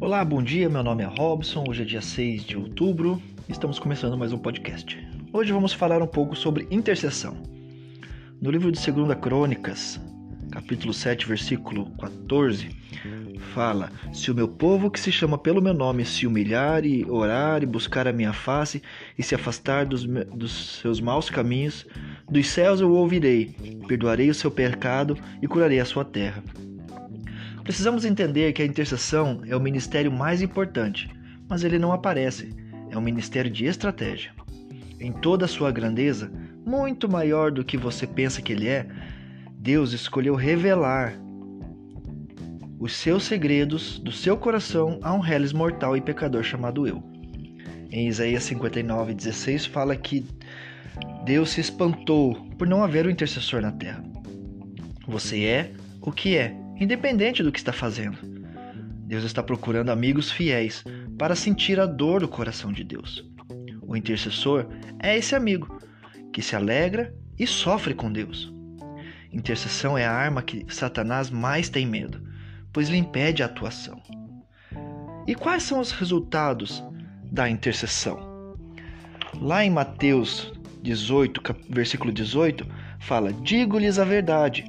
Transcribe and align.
Olá, 0.00 0.24
bom 0.24 0.42
dia. 0.42 0.66
Meu 0.66 0.82
nome 0.82 1.02
é 1.02 1.06
Robson. 1.06 1.62
Hoje 1.68 1.82
é 1.82 1.84
dia 1.84 2.00
6 2.00 2.44
de 2.44 2.56
outubro. 2.56 3.20
Estamos 3.50 3.78
começando 3.78 4.16
mais 4.16 4.32
um 4.32 4.38
podcast. 4.38 4.98
Hoje 5.30 5.52
vamos 5.52 5.74
falar 5.74 6.02
um 6.02 6.06
pouco 6.06 6.34
sobre 6.34 6.66
intercessão. 6.70 7.36
No 8.40 8.50
livro 8.50 8.72
de 8.72 8.80
2 8.90 9.18
Crônicas, 9.20 10.00
capítulo 10.50 10.94
7, 10.94 11.28
versículo 11.28 11.90
14, 12.00 12.74
fala: 13.52 13.92
Se 14.10 14.30
o 14.30 14.34
meu 14.34 14.48
povo 14.48 14.90
que 14.90 14.98
se 14.98 15.12
chama 15.12 15.36
pelo 15.36 15.60
meu 15.60 15.74
nome 15.74 16.06
se 16.06 16.26
humilhar 16.26 16.86
e 16.86 17.04
orar 17.04 17.62
e 17.62 17.66
buscar 17.66 18.08
a 18.08 18.12
minha 18.12 18.32
face 18.32 18.82
e 19.18 19.22
se 19.22 19.34
afastar 19.34 19.84
dos, 19.84 20.06
dos 20.06 20.78
seus 20.80 20.98
maus 20.98 21.28
caminhos, 21.28 21.86
dos 22.26 22.48
céus 22.48 22.80
eu 22.80 22.88
o 22.88 22.94
ouvirei, 22.94 23.54
perdoarei 23.86 24.30
o 24.30 24.34
seu 24.34 24.50
pecado 24.50 25.14
e 25.42 25.46
curarei 25.46 25.78
a 25.78 25.84
sua 25.84 26.06
terra. 26.06 26.42
Precisamos 27.70 28.04
entender 28.04 28.52
que 28.52 28.62
a 28.62 28.66
intercessão 28.66 29.42
é 29.46 29.54
o 29.54 29.60
ministério 29.60 30.10
mais 30.10 30.42
importante, 30.42 31.08
mas 31.48 31.62
ele 31.62 31.78
não 31.78 31.92
aparece. 31.92 32.52
É 32.90 32.98
um 32.98 33.00
ministério 33.00 33.48
de 33.48 33.64
estratégia. 33.64 34.32
Em 34.98 35.12
toda 35.12 35.44
a 35.44 35.48
sua 35.48 35.70
grandeza, 35.70 36.32
muito 36.66 37.08
maior 37.08 37.52
do 37.52 37.64
que 37.64 37.76
você 37.76 38.08
pensa 38.08 38.42
que 38.42 38.52
ele 38.52 38.66
é, 38.66 38.88
Deus 39.52 39.92
escolheu 39.92 40.34
revelar 40.34 41.14
os 42.80 42.92
seus 42.92 43.22
segredos 43.22 44.00
do 44.00 44.10
seu 44.10 44.36
coração 44.36 44.98
a 45.00 45.14
um 45.14 45.20
reles 45.20 45.52
mortal 45.52 45.96
e 45.96 46.00
pecador 46.00 46.42
chamado 46.42 46.88
eu. 46.88 47.00
Em 47.92 48.08
Isaías 48.08 48.42
59, 48.42 49.14
16 49.14 49.66
fala 49.66 49.94
que 49.94 50.26
Deus 51.24 51.50
se 51.50 51.60
espantou 51.60 52.34
por 52.58 52.66
não 52.66 52.82
haver 52.82 53.06
um 53.06 53.10
intercessor 53.10 53.62
na 53.62 53.70
terra. 53.70 54.02
Você 55.06 55.44
é 55.44 55.72
o 56.00 56.10
que 56.10 56.36
é, 56.36 56.59
independente 56.80 57.42
do 57.42 57.52
que 57.52 57.58
está 57.58 57.72
fazendo. 57.72 58.18
Deus 59.06 59.24
está 59.24 59.42
procurando 59.42 59.90
amigos 59.90 60.32
fiéis 60.32 60.82
para 61.18 61.36
sentir 61.36 61.78
a 61.78 61.84
dor 61.84 62.20
do 62.20 62.28
coração 62.28 62.72
de 62.72 62.82
Deus. 62.82 63.28
O 63.82 63.94
intercessor 63.94 64.66
é 64.98 65.16
esse 65.16 65.34
amigo 65.34 65.78
que 66.32 66.40
se 66.40 66.56
alegra 66.56 67.14
e 67.38 67.46
sofre 67.46 67.92
com 67.92 68.10
Deus. 68.10 68.52
Intercessão 69.30 69.98
é 69.98 70.06
a 70.06 70.12
arma 70.12 70.42
que 70.42 70.64
Satanás 70.72 71.28
mais 71.28 71.68
tem 71.68 71.86
medo, 71.86 72.20
pois 72.72 72.88
lhe 72.88 72.96
impede 72.96 73.42
a 73.42 73.46
atuação. 73.46 74.00
E 75.26 75.34
quais 75.34 75.64
são 75.64 75.80
os 75.80 75.92
resultados 75.92 76.82
da 77.24 77.48
intercessão? 77.48 78.56
Lá 79.40 79.64
em 79.64 79.70
Mateus 79.70 80.52
18, 80.82 81.42
versículo 81.68 82.12
18, 82.12 82.66
fala: 82.98 83.32
Digo-lhes 83.32 83.98
a 83.98 84.04
verdade 84.04 84.64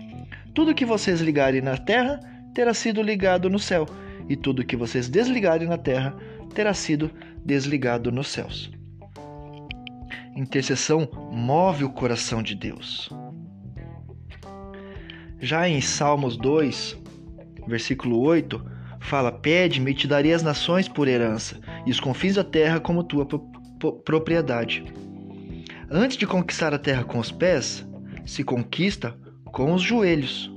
tudo 0.53 0.75
que 0.75 0.85
vocês 0.85 1.21
ligarem 1.21 1.61
na 1.61 1.77
terra 1.77 2.19
terá 2.53 2.73
sido 2.73 3.01
ligado 3.01 3.49
no 3.49 3.59
céu, 3.59 3.85
e 4.27 4.35
tudo 4.35 4.65
que 4.65 4.75
vocês 4.75 5.09
desligarem 5.09 5.67
na 5.67 5.77
terra 5.77 6.15
terá 6.53 6.73
sido 6.73 7.11
desligado 7.45 8.11
nos 8.11 8.27
céus. 8.27 8.71
Intercessão 10.35 11.09
move 11.31 11.83
o 11.83 11.89
coração 11.89 12.41
de 12.41 12.55
Deus. 12.55 13.09
Já 15.39 15.67
em 15.67 15.81
Salmos 15.81 16.37
2, 16.37 16.97
versículo 17.67 18.19
8, 18.19 18.63
fala: 18.99 19.31
Pede-me 19.31 19.91
e 19.91 19.95
te 19.95 20.07
darei 20.07 20.33
as 20.33 20.43
nações 20.43 20.87
por 20.87 21.07
herança, 21.07 21.59
e 21.85 21.91
os 21.91 21.99
confins 21.99 22.35
da 22.35 22.43
terra 22.43 22.79
como 22.79 23.03
tua 23.03 23.27
propriedade. 24.05 24.83
Antes 25.89 26.15
de 26.15 26.27
conquistar 26.27 26.73
a 26.73 26.79
terra 26.79 27.03
com 27.03 27.19
os 27.19 27.31
pés, 27.31 27.85
se 28.25 28.43
conquista 28.43 29.17
com 29.51 29.73
os 29.73 29.81
joelhos. 29.81 30.51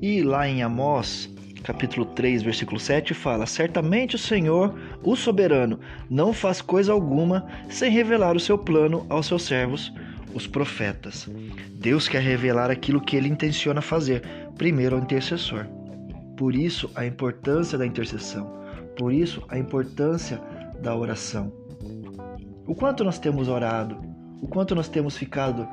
E 0.00 0.22
lá 0.22 0.48
em 0.48 0.62
Amós, 0.62 1.28
capítulo 1.64 2.06
3, 2.06 2.42
versículo 2.42 2.78
7, 2.78 3.12
fala: 3.14 3.46
Certamente 3.46 4.14
o 4.14 4.18
Senhor, 4.18 4.78
o 5.02 5.16
soberano, 5.16 5.80
não 6.08 6.32
faz 6.32 6.60
coisa 6.60 6.92
alguma 6.92 7.46
sem 7.68 7.90
revelar 7.90 8.36
o 8.36 8.40
seu 8.40 8.56
plano 8.56 9.04
aos 9.08 9.26
seus 9.26 9.42
servos, 9.42 9.92
os 10.32 10.46
profetas. 10.46 11.28
Deus 11.74 12.06
quer 12.06 12.22
revelar 12.22 12.70
aquilo 12.70 13.00
que 13.00 13.16
ele 13.16 13.28
intenciona 13.28 13.80
fazer, 13.80 14.22
primeiro 14.56 14.96
ao 14.96 15.02
intercessor. 15.02 15.66
Por 16.36 16.54
isso, 16.54 16.88
a 16.94 17.04
importância 17.04 17.76
da 17.76 17.86
intercessão. 17.86 18.56
Por 18.96 19.12
isso, 19.12 19.42
a 19.48 19.58
importância 19.58 20.40
da 20.80 20.94
oração. 20.94 21.52
O 22.66 22.74
quanto 22.74 23.02
nós 23.02 23.18
temos 23.18 23.48
orado, 23.48 24.00
o 24.40 24.46
quanto 24.46 24.74
nós 24.74 24.88
temos 24.88 25.16
ficado 25.16 25.66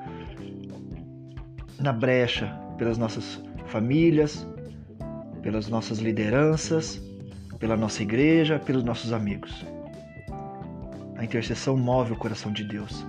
na 1.79 1.91
brecha 1.91 2.47
pelas 2.77 2.97
nossas 2.97 3.41
famílias, 3.67 4.45
pelas 5.41 5.67
nossas 5.67 5.99
lideranças, 5.99 7.01
pela 7.59 7.77
nossa 7.77 8.03
igreja, 8.03 8.59
pelos 8.59 8.83
nossos 8.83 9.13
amigos. 9.13 9.65
A 11.17 11.23
intercessão 11.23 11.77
move 11.77 12.13
o 12.13 12.15
coração 12.15 12.51
de 12.51 12.63
Deus. 12.63 13.05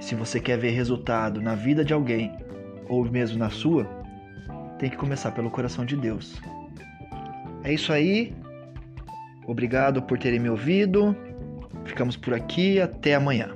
Se 0.00 0.14
você 0.14 0.40
quer 0.40 0.58
ver 0.58 0.70
resultado 0.70 1.40
na 1.40 1.54
vida 1.54 1.84
de 1.84 1.92
alguém, 1.92 2.32
ou 2.88 3.04
mesmo 3.04 3.38
na 3.38 3.50
sua, 3.50 3.84
tem 4.78 4.90
que 4.90 4.96
começar 4.96 5.32
pelo 5.32 5.50
coração 5.50 5.84
de 5.84 5.96
Deus. 5.96 6.40
É 7.62 7.72
isso 7.72 7.92
aí. 7.92 8.34
Obrigado 9.46 10.02
por 10.02 10.18
terem 10.18 10.38
me 10.38 10.50
ouvido. 10.50 11.16
Ficamos 11.84 12.16
por 12.16 12.34
aqui. 12.34 12.80
Até 12.80 13.14
amanhã. 13.14 13.54